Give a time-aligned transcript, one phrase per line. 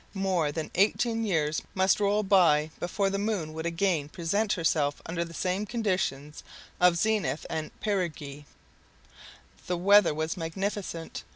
[0.17, 5.23] more than eighteen years must roll by before the moon would again present herself under
[5.23, 6.43] the same conditions
[6.79, 8.47] of zenith and perigee.
[9.67, 11.23] The weather was magnificent.